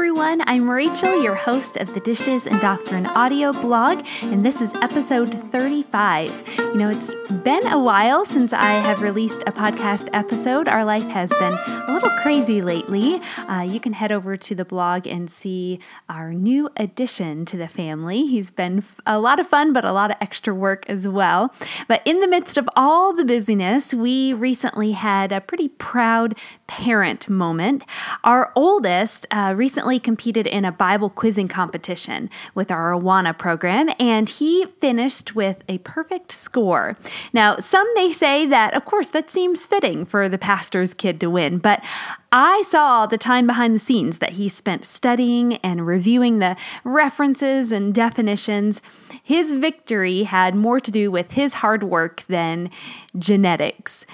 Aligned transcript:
Everyone, 0.00 0.40
I'm 0.46 0.70
Rachel, 0.70 1.22
your 1.22 1.34
host 1.34 1.76
of 1.76 1.92
the 1.92 2.00
Dishes 2.00 2.46
and 2.46 2.58
Doctrine 2.58 3.04
audio 3.04 3.52
blog, 3.52 4.02
and 4.22 4.42
this 4.42 4.62
is 4.62 4.72
episode 4.76 5.34
35. 5.52 6.48
You 6.56 6.74
know, 6.74 6.88
it's 6.88 7.14
been 7.44 7.66
a 7.66 7.78
while 7.78 8.24
since 8.24 8.54
I 8.54 8.72
have 8.72 9.02
released 9.02 9.42
a 9.46 9.52
podcast 9.52 10.08
episode. 10.14 10.68
Our 10.68 10.86
life 10.86 11.02
has 11.02 11.28
been 11.28 11.52
a 11.52 11.92
little 11.92 12.08
crazy 12.22 12.62
lately. 12.62 13.20
Uh, 13.46 13.60
you 13.60 13.78
can 13.78 13.92
head 13.92 14.10
over 14.10 14.38
to 14.38 14.54
the 14.54 14.64
blog 14.64 15.06
and 15.06 15.30
see 15.30 15.80
our 16.08 16.32
new 16.32 16.70
addition 16.78 17.44
to 17.44 17.58
the 17.58 17.68
family. 17.68 18.26
He's 18.26 18.50
been 18.50 18.82
a 19.04 19.18
lot 19.18 19.38
of 19.38 19.48
fun, 19.48 19.74
but 19.74 19.84
a 19.84 19.92
lot 19.92 20.10
of 20.10 20.16
extra 20.18 20.54
work 20.54 20.88
as 20.88 21.06
well. 21.06 21.54
But 21.88 22.00
in 22.06 22.20
the 22.20 22.28
midst 22.28 22.56
of 22.56 22.66
all 22.74 23.12
the 23.12 23.24
busyness, 23.26 23.92
we 23.92 24.32
recently 24.32 24.92
had 24.92 25.30
a 25.30 25.42
pretty 25.42 25.68
proud 25.68 26.38
parent 26.70 27.28
moment. 27.28 27.82
Our 28.22 28.52
oldest 28.54 29.26
uh, 29.32 29.54
recently 29.56 29.98
competed 29.98 30.46
in 30.46 30.64
a 30.64 30.70
Bible 30.70 31.10
quizzing 31.10 31.48
competition 31.48 32.30
with 32.54 32.70
our 32.70 32.94
Awana 32.94 33.36
program, 33.36 33.90
and 33.98 34.28
he 34.28 34.66
finished 34.78 35.34
with 35.34 35.64
a 35.68 35.78
perfect 35.78 36.30
score. 36.30 36.96
Now, 37.32 37.56
some 37.58 37.92
may 37.94 38.12
say 38.12 38.46
that, 38.46 38.72
of 38.74 38.84
course, 38.84 39.08
that 39.08 39.32
seems 39.32 39.66
fitting 39.66 40.04
for 40.04 40.28
the 40.28 40.38
pastor's 40.38 40.94
kid 40.94 41.18
to 41.20 41.28
win, 41.28 41.58
but 41.58 41.82
I 42.30 42.62
saw 42.68 43.06
the 43.06 43.18
time 43.18 43.48
behind 43.48 43.74
the 43.74 43.80
scenes 43.80 44.18
that 44.18 44.34
he 44.34 44.48
spent 44.48 44.86
studying 44.86 45.56
and 45.56 45.84
reviewing 45.84 46.38
the 46.38 46.56
references 46.84 47.72
and 47.72 47.92
definitions. 47.92 48.80
His 49.24 49.52
victory 49.52 50.22
had 50.22 50.54
more 50.54 50.78
to 50.78 50.92
do 50.92 51.10
with 51.10 51.32
his 51.32 51.54
hard 51.54 51.82
work 51.82 52.22
than 52.28 52.70
genetics. 53.18 54.06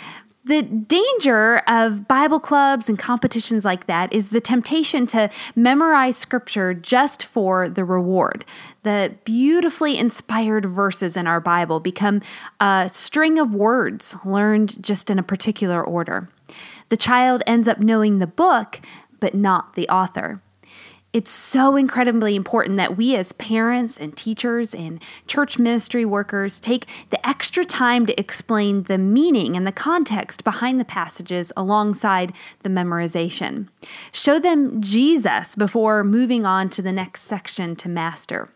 The 0.46 0.62
danger 0.62 1.58
of 1.66 2.06
Bible 2.06 2.38
clubs 2.38 2.88
and 2.88 2.96
competitions 2.96 3.64
like 3.64 3.86
that 3.86 4.12
is 4.12 4.28
the 4.28 4.40
temptation 4.40 5.08
to 5.08 5.28
memorize 5.56 6.16
scripture 6.16 6.72
just 6.72 7.24
for 7.24 7.68
the 7.68 7.84
reward. 7.84 8.44
The 8.84 9.16
beautifully 9.24 9.98
inspired 9.98 10.64
verses 10.64 11.16
in 11.16 11.26
our 11.26 11.40
Bible 11.40 11.80
become 11.80 12.22
a 12.60 12.88
string 12.92 13.40
of 13.40 13.56
words 13.56 14.16
learned 14.24 14.80
just 14.80 15.10
in 15.10 15.18
a 15.18 15.24
particular 15.24 15.82
order. 15.82 16.28
The 16.90 16.96
child 16.96 17.42
ends 17.44 17.66
up 17.66 17.80
knowing 17.80 18.20
the 18.20 18.28
book, 18.28 18.80
but 19.18 19.34
not 19.34 19.74
the 19.74 19.88
author. 19.88 20.40
It's 21.16 21.30
so 21.30 21.76
incredibly 21.76 22.36
important 22.36 22.76
that 22.76 22.98
we, 22.98 23.16
as 23.16 23.32
parents 23.32 23.96
and 23.96 24.14
teachers 24.14 24.74
and 24.74 25.02
church 25.26 25.58
ministry 25.58 26.04
workers, 26.04 26.60
take 26.60 26.86
the 27.08 27.26
extra 27.26 27.64
time 27.64 28.04
to 28.04 28.20
explain 28.20 28.82
the 28.82 28.98
meaning 28.98 29.56
and 29.56 29.66
the 29.66 29.72
context 29.72 30.44
behind 30.44 30.78
the 30.78 30.84
passages 30.84 31.52
alongside 31.56 32.34
the 32.64 32.68
memorization. 32.68 33.68
Show 34.12 34.38
them 34.38 34.82
Jesus 34.82 35.54
before 35.54 36.04
moving 36.04 36.44
on 36.44 36.68
to 36.68 36.82
the 36.82 36.92
next 36.92 37.22
section 37.22 37.76
to 37.76 37.88
master. 37.88 38.50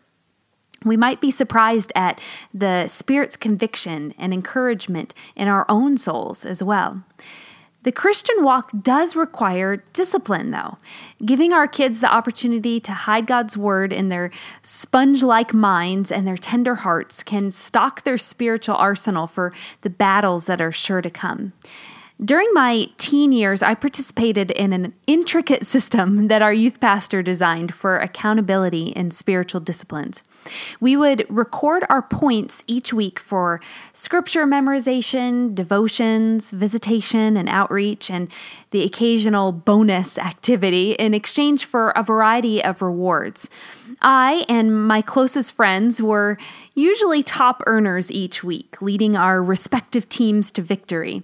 We 0.85 0.95
might 0.95 1.19
be 1.19 1.31
surprised 1.31 1.91
at 1.95 2.21
the 2.53 2.87
Spirit's 2.89 3.37
conviction 3.37 4.13
and 4.19 4.35
encouragement 4.35 5.15
in 5.35 5.47
our 5.47 5.65
own 5.67 5.97
souls 5.97 6.45
as 6.45 6.61
well. 6.61 7.03
The 7.83 7.91
Christian 7.91 8.43
walk 8.43 8.69
does 8.83 9.15
require 9.15 9.83
discipline, 9.93 10.51
though. 10.51 10.77
Giving 11.25 11.51
our 11.51 11.67
kids 11.67 11.99
the 11.99 12.13
opportunity 12.13 12.79
to 12.79 12.91
hide 12.91 13.25
God's 13.25 13.57
word 13.57 13.91
in 13.91 14.07
their 14.07 14.29
sponge 14.61 15.23
like 15.23 15.51
minds 15.51 16.11
and 16.11 16.27
their 16.27 16.37
tender 16.37 16.75
hearts 16.75 17.23
can 17.23 17.51
stock 17.51 18.03
their 18.03 18.19
spiritual 18.19 18.75
arsenal 18.75 19.25
for 19.25 19.51
the 19.81 19.89
battles 19.89 20.45
that 20.45 20.61
are 20.61 20.71
sure 20.71 21.01
to 21.01 21.09
come. 21.09 21.53
During 22.23 22.53
my 22.53 22.85
teen 22.97 23.31
years, 23.31 23.63
I 23.63 23.73
participated 23.73 24.51
in 24.51 24.73
an 24.73 24.93
intricate 25.07 25.65
system 25.65 26.27
that 26.27 26.43
our 26.43 26.53
youth 26.53 26.79
pastor 26.79 27.23
designed 27.23 27.73
for 27.73 27.97
accountability 27.97 28.89
in 28.89 29.09
spiritual 29.09 29.59
disciplines. 29.59 30.21
We 30.79 30.95
would 30.95 31.25
record 31.29 31.83
our 31.89 32.03
points 32.03 32.63
each 32.67 32.93
week 32.93 33.19
for 33.19 33.59
scripture 33.93 34.45
memorization, 34.45 35.55
devotions, 35.55 36.51
visitation, 36.51 37.37
and 37.37 37.49
outreach, 37.49 38.11
and 38.11 38.29
the 38.69 38.83
occasional 38.83 39.51
bonus 39.51 40.19
activity 40.19 40.91
in 40.93 41.15
exchange 41.15 41.65
for 41.65 41.89
a 41.91 42.03
variety 42.03 42.63
of 42.63 42.83
rewards. 42.83 43.49
I 44.01 44.45
and 44.47 44.87
my 44.87 45.01
closest 45.01 45.53
friends 45.55 46.01
were 46.01 46.37
usually 46.75 47.23
top 47.23 47.63
earners 47.65 48.11
each 48.11 48.43
week, 48.43 48.79
leading 48.79 49.15
our 49.15 49.43
respective 49.43 50.07
teams 50.07 50.51
to 50.51 50.61
victory. 50.61 51.23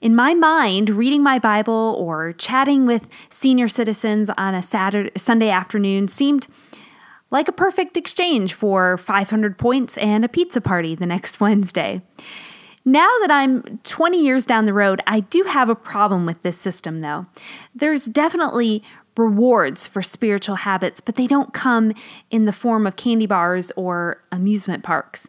In 0.00 0.14
my 0.14 0.34
mind, 0.34 0.90
reading 0.90 1.22
my 1.22 1.38
Bible 1.38 1.96
or 1.98 2.34
chatting 2.34 2.84
with 2.86 3.08
senior 3.30 3.66
citizens 3.66 4.28
on 4.36 4.54
a 4.54 4.62
Saturday, 4.62 5.10
Sunday 5.16 5.48
afternoon 5.48 6.06
seemed 6.08 6.46
like 7.30 7.48
a 7.48 7.52
perfect 7.52 7.96
exchange 7.96 8.52
for 8.52 8.98
500 8.98 9.56
points 9.56 9.96
and 9.96 10.24
a 10.24 10.28
pizza 10.28 10.60
party 10.60 10.94
the 10.94 11.06
next 11.06 11.40
Wednesday. 11.40 12.02
Now 12.84 13.08
that 13.22 13.30
I'm 13.30 13.78
20 13.84 14.22
years 14.22 14.44
down 14.44 14.66
the 14.66 14.72
road, 14.72 15.00
I 15.06 15.20
do 15.20 15.44
have 15.44 15.68
a 15.68 15.74
problem 15.74 16.26
with 16.26 16.42
this 16.42 16.58
system, 16.58 17.00
though. 17.00 17.26
There's 17.74 18.04
definitely 18.04 18.82
rewards 19.16 19.88
for 19.88 20.02
spiritual 20.02 20.56
habits, 20.56 21.00
but 21.00 21.16
they 21.16 21.26
don't 21.26 21.54
come 21.54 21.92
in 22.30 22.44
the 22.44 22.52
form 22.52 22.86
of 22.86 22.96
candy 22.96 23.26
bars 23.26 23.72
or 23.76 24.22
amusement 24.30 24.84
parks. 24.84 25.26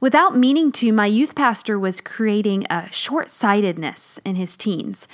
Without 0.00 0.36
meaning 0.36 0.72
to, 0.72 0.92
my 0.92 1.06
youth 1.06 1.34
pastor 1.34 1.78
was 1.78 2.00
creating 2.00 2.66
a 2.68 2.90
short 2.92 3.30
sightedness 3.30 4.20
in 4.24 4.34
his 4.36 4.56
teens. 4.56 5.08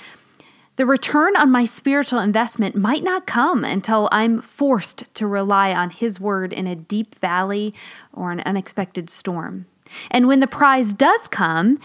The 0.75 0.85
return 0.87 1.37
on 1.37 1.51
my 1.51 1.65
spiritual 1.65 2.19
investment 2.19 2.75
might 2.75 3.03
not 3.03 3.27
come 3.27 3.63
until 3.63 4.09
I'm 4.11 4.41
forced 4.41 5.13
to 5.13 5.27
rely 5.27 5.71
on 5.71 5.91
His 5.91 6.19
word 6.19 6.51
in 6.51 6.65
a 6.65 6.75
deep 6.75 7.13
valley 7.19 7.75
or 8.11 8.31
an 8.31 8.39
unexpected 8.39 9.07
storm. 9.11 9.67
And 10.09 10.27
when 10.27 10.39
the 10.39 10.47
prize 10.47 10.93
does 10.93 11.27
come, 11.27 11.79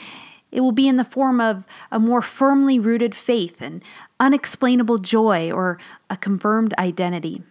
it 0.51 0.63
will 0.63 0.73
be 0.73 0.89
in 0.89 0.97
the 0.97 1.05
form 1.05 1.39
of 1.39 1.65
a 1.93 1.99
more 1.99 2.23
firmly 2.23 2.79
rooted 2.79 3.15
faith 3.15 3.61
and 3.61 3.83
unexplainable 4.19 4.99
joy 4.99 5.53
or 5.53 5.79
a 6.09 6.17
confirmed 6.17 6.73
identity. 6.79 7.43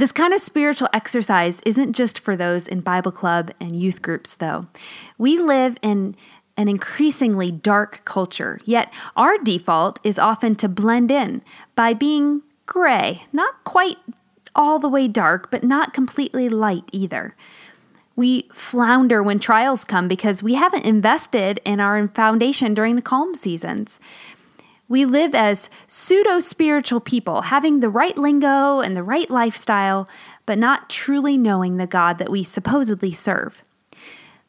This 0.00 0.12
kind 0.12 0.32
of 0.32 0.40
spiritual 0.40 0.88
exercise 0.94 1.60
isn't 1.66 1.92
just 1.92 2.20
for 2.20 2.34
those 2.34 2.66
in 2.66 2.80
Bible 2.80 3.12
club 3.12 3.50
and 3.60 3.78
youth 3.78 4.00
groups, 4.00 4.32
though. 4.32 4.64
We 5.18 5.38
live 5.38 5.76
in 5.82 6.16
an 6.56 6.68
increasingly 6.68 7.52
dark 7.52 8.00
culture, 8.06 8.62
yet 8.64 8.90
our 9.14 9.36
default 9.36 10.00
is 10.02 10.18
often 10.18 10.54
to 10.54 10.70
blend 10.70 11.10
in 11.10 11.42
by 11.74 11.92
being 11.92 12.40
gray, 12.64 13.24
not 13.30 13.62
quite 13.64 13.98
all 14.54 14.78
the 14.78 14.88
way 14.88 15.06
dark, 15.06 15.50
but 15.50 15.64
not 15.64 15.92
completely 15.92 16.48
light 16.48 16.84
either. 16.92 17.36
We 18.16 18.48
flounder 18.54 19.22
when 19.22 19.38
trials 19.38 19.84
come 19.84 20.08
because 20.08 20.42
we 20.42 20.54
haven't 20.54 20.86
invested 20.86 21.60
in 21.66 21.78
our 21.78 22.08
foundation 22.08 22.72
during 22.72 22.96
the 22.96 23.02
calm 23.02 23.34
seasons. 23.34 23.98
We 24.90 25.04
live 25.04 25.36
as 25.36 25.70
pseudo 25.86 26.40
spiritual 26.40 26.98
people, 26.98 27.42
having 27.42 27.78
the 27.78 27.88
right 27.88 28.18
lingo 28.18 28.80
and 28.80 28.96
the 28.96 29.04
right 29.04 29.30
lifestyle, 29.30 30.08
but 30.46 30.58
not 30.58 30.90
truly 30.90 31.38
knowing 31.38 31.76
the 31.76 31.86
God 31.86 32.18
that 32.18 32.28
we 32.28 32.42
supposedly 32.42 33.12
serve. 33.12 33.62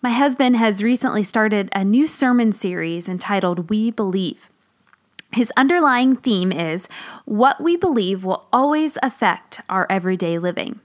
My 0.01 0.09
husband 0.09 0.55
has 0.55 0.81
recently 0.81 1.21
started 1.21 1.69
a 1.73 1.85
new 1.85 2.07
sermon 2.07 2.53
series 2.53 3.07
entitled 3.07 3.69
We 3.69 3.91
Believe. 3.91 4.49
His 5.31 5.53
underlying 5.55 6.15
theme 6.15 6.51
is 6.51 6.87
what 7.25 7.61
we 7.61 7.77
believe 7.77 8.23
will 8.23 8.47
always 8.51 8.97
affect 9.03 9.61
our 9.69 9.85
everyday 9.91 10.39
living. 10.39 10.79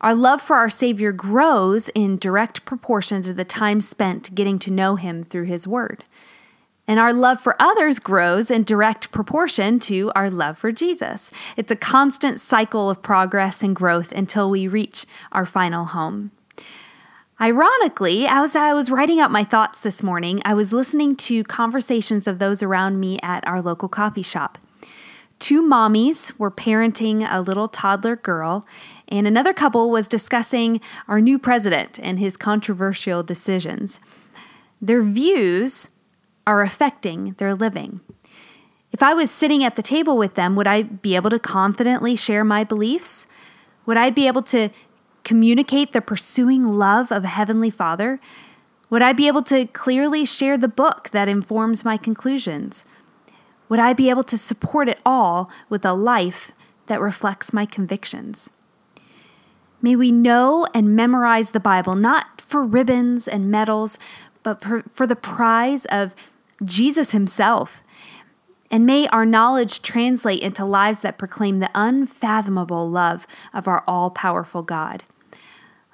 Our 0.00 0.14
love 0.14 0.40
for 0.40 0.54
our 0.54 0.70
Savior 0.70 1.10
grows 1.10 1.88
in 1.96 2.16
direct 2.16 2.64
proportion 2.64 3.22
to 3.22 3.34
the 3.34 3.44
time 3.44 3.80
spent 3.80 4.36
getting 4.36 4.60
to 4.60 4.70
know 4.70 4.94
Him 4.94 5.24
through 5.24 5.46
His 5.46 5.66
Word. 5.66 6.04
And 6.88 6.98
our 6.98 7.12
love 7.12 7.38
for 7.38 7.54
others 7.60 7.98
grows 7.98 8.50
in 8.50 8.64
direct 8.64 9.12
proportion 9.12 9.78
to 9.80 10.10
our 10.16 10.30
love 10.30 10.56
for 10.56 10.72
Jesus. 10.72 11.30
It's 11.54 11.70
a 11.70 11.76
constant 11.76 12.40
cycle 12.40 12.88
of 12.88 13.02
progress 13.02 13.62
and 13.62 13.76
growth 13.76 14.10
until 14.10 14.48
we 14.48 14.66
reach 14.66 15.04
our 15.30 15.44
final 15.44 15.84
home. 15.84 16.30
Ironically, 17.40 18.26
as 18.26 18.56
I 18.56 18.72
was 18.72 18.90
writing 18.90 19.20
out 19.20 19.30
my 19.30 19.44
thoughts 19.44 19.78
this 19.78 20.02
morning, 20.02 20.40
I 20.46 20.54
was 20.54 20.72
listening 20.72 21.14
to 21.16 21.44
conversations 21.44 22.26
of 22.26 22.38
those 22.38 22.62
around 22.62 22.98
me 22.98 23.18
at 23.22 23.46
our 23.46 23.60
local 23.60 23.88
coffee 23.88 24.22
shop. 24.22 24.58
Two 25.38 25.62
mommies 25.62 26.36
were 26.36 26.50
parenting 26.50 27.28
a 27.30 27.40
little 27.40 27.68
toddler 27.68 28.16
girl, 28.16 28.66
and 29.06 29.26
another 29.26 29.52
couple 29.52 29.90
was 29.90 30.08
discussing 30.08 30.80
our 31.06 31.20
new 31.20 31.38
president 31.38 32.00
and 32.02 32.18
his 32.18 32.36
controversial 32.36 33.22
decisions. 33.22 34.00
Their 34.80 35.02
views 35.02 35.90
are 36.48 36.62
affecting 36.62 37.34
their 37.38 37.54
living. 37.54 38.00
If 38.92 39.02
I 39.02 39.12
was 39.12 39.30
sitting 39.30 39.62
at 39.62 39.74
the 39.74 39.82
table 39.82 40.16
with 40.16 40.34
them, 40.34 40.56
would 40.56 40.66
I 40.66 40.82
be 40.82 41.14
able 41.14 41.30
to 41.30 41.38
confidently 41.38 42.16
share 42.16 42.42
my 42.42 42.64
beliefs? 42.64 43.26
Would 43.84 43.96
I 43.96 44.10
be 44.10 44.26
able 44.26 44.42
to 44.42 44.70
communicate 45.24 45.92
the 45.92 46.00
pursuing 46.00 46.72
love 46.72 47.12
of 47.12 47.24
Heavenly 47.24 47.70
Father? 47.70 48.18
Would 48.88 49.02
I 49.02 49.12
be 49.12 49.26
able 49.26 49.42
to 49.42 49.66
clearly 49.66 50.24
share 50.24 50.56
the 50.56 50.68
book 50.68 51.10
that 51.12 51.28
informs 51.28 51.84
my 51.84 51.98
conclusions? 51.98 52.84
Would 53.68 53.78
I 53.78 53.92
be 53.92 54.08
able 54.08 54.24
to 54.24 54.38
support 54.38 54.88
it 54.88 55.00
all 55.04 55.50
with 55.68 55.84
a 55.84 55.92
life 55.92 56.52
that 56.88 57.00
reflects 57.00 57.52
my 57.52 57.64
convictions. 57.64 58.50
May 59.80 59.94
we 59.94 60.10
know 60.10 60.66
and 60.74 60.96
memorize 60.96 61.52
the 61.52 61.60
Bible 61.60 61.94
not 61.94 62.40
for 62.40 62.64
ribbons 62.64 63.28
and 63.28 63.50
medals, 63.50 63.98
but 64.42 64.64
for 64.92 65.06
the 65.06 65.16
prize 65.16 65.84
of 65.86 66.14
Jesus 66.64 67.12
Himself. 67.12 67.82
And 68.70 68.84
may 68.84 69.08
our 69.08 69.24
knowledge 69.24 69.80
translate 69.80 70.40
into 70.40 70.64
lives 70.64 71.00
that 71.00 71.18
proclaim 71.18 71.58
the 71.58 71.70
unfathomable 71.74 72.90
love 72.90 73.26
of 73.54 73.66
our 73.66 73.82
all 73.86 74.10
powerful 74.10 74.62
God. 74.62 75.04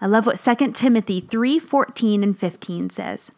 I 0.00 0.06
love 0.06 0.26
what 0.26 0.38
2 0.38 0.72
Timothy 0.72 1.20
3 1.20 1.58
14 1.58 2.22
and 2.22 2.36
15 2.38 2.90
says. 2.90 3.30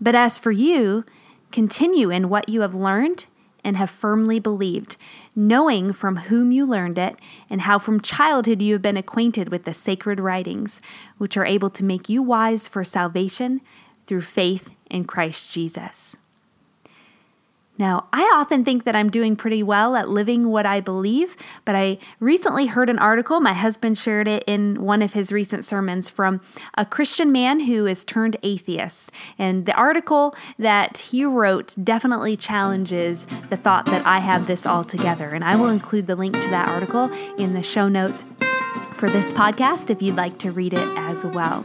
But 0.00 0.14
as 0.14 0.38
for 0.38 0.52
you, 0.52 1.04
continue 1.52 2.10
in 2.10 2.28
what 2.28 2.48
you 2.48 2.62
have 2.62 2.74
learned 2.74 3.26
and 3.62 3.76
have 3.76 3.90
firmly 3.90 4.38
believed, 4.38 4.96
knowing 5.34 5.92
from 5.92 6.16
whom 6.16 6.52
you 6.52 6.64
learned 6.64 6.98
it, 6.98 7.16
and 7.50 7.62
how 7.62 7.78
from 7.78 8.00
childhood 8.00 8.62
you 8.62 8.74
have 8.74 8.82
been 8.82 8.96
acquainted 8.96 9.48
with 9.48 9.64
the 9.64 9.74
sacred 9.74 10.20
writings, 10.20 10.80
which 11.18 11.36
are 11.36 11.44
able 11.44 11.70
to 11.70 11.84
make 11.84 12.08
you 12.08 12.22
wise 12.22 12.68
for 12.68 12.84
salvation 12.84 13.60
through 14.06 14.20
faith 14.20 14.70
in 14.88 15.04
Christ 15.04 15.52
Jesus. 15.52 16.16
Now, 17.78 18.08
I 18.12 18.22
often 18.34 18.64
think 18.64 18.84
that 18.84 18.96
I'm 18.96 19.10
doing 19.10 19.36
pretty 19.36 19.62
well 19.62 19.96
at 19.96 20.08
living 20.08 20.48
what 20.48 20.64
I 20.64 20.80
believe, 20.80 21.36
but 21.64 21.74
I 21.74 21.98
recently 22.20 22.66
heard 22.66 22.88
an 22.88 22.98
article, 22.98 23.40
my 23.40 23.52
husband 23.52 23.98
shared 23.98 24.28
it 24.28 24.44
in 24.46 24.82
one 24.82 25.02
of 25.02 25.12
his 25.12 25.30
recent 25.30 25.64
sermons, 25.64 26.08
from 26.08 26.40
a 26.74 26.86
Christian 26.86 27.32
man 27.32 27.60
who 27.60 27.86
is 27.86 28.04
turned 28.04 28.36
atheist. 28.42 29.12
And 29.38 29.66
the 29.66 29.74
article 29.74 30.34
that 30.58 30.98
he 30.98 31.24
wrote 31.24 31.74
definitely 31.82 32.36
challenges 32.36 33.26
the 33.50 33.56
thought 33.56 33.86
that 33.86 34.06
I 34.06 34.20
have 34.20 34.46
this 34.46 34.64
all 34.64 34.84
together. 34.84 35.30
And 35.30 35.44
I 35.44 35.56
will 35.56 35.68
include 35.68 36.06
the 36.06 36.16
link 36.16 36.34
to 36.34 36.48
that 36.50 36.68
article 36.68 37.12
in 37.38 37.54
the 37.54 37.62
show 37.62 37.88
notes 37.88 38.24
for 38.94 39.08
this 39.10 39.32
podcast 39.32 39.90
if 39.90 40.00
you'd 40.00 40.16
like 40.16 40.38
to 40.38 40.50
read 40.50 40.72
it 40.72 40.88
as 40.96 41.24
well. 41.24 41.64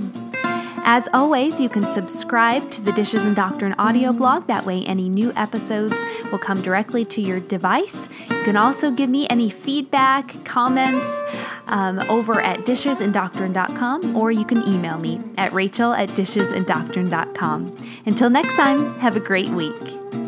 As 0.83 1.07
always, 1.13 1.59
you 1.59 1.69
can 1.69 1.87
subscribe 1.87 2.71
to 2.71 2.81
the 2.81 2.91
Dishes 2.91 3.23
and 3.23 3.35
Doctrine 3.35 3.73
audio 3.77 4.11
blog. 4.11 4.47
That 4.47 4.65
way, 4.65 4.83
any 4.85 5.09
new 5.09 5.31
episodes 5.35 5.95
will 6.31 6.39
come 6.39 6.61
directly 6.61 7.05
to 7.05 7.21
your 7.21 7.39
device. 7.39 8.09
You 8.29 8.43
can 8.43 8.57
also 8.57 8.91
give 8.91 9.09
me 9.09 9.27
any 9.29 9.49
feedback, 9.49 10.43
comments 10.43 11.23
um, 11.67 11.99
over 12.09 12.41
at 12.41 12.61
dishesanddoctrine.com, 12.61 14.15
or 14.15 14.31
you 14.31 14.45
can 14.45 14.67
email 14.67 14.97
me 14.97 15.21
at 15.37 15.53
rachel 15.53 15.93
at 15.93 16.09
dishesanddoctrine.com. 16.09 17.77
Until 18.05 18.29
next 18.29 18.55
time, 18.55 18.99
have 18.99 19.15
a 19.15 19.21
great 19.21 19.49
week. 19.49 20.20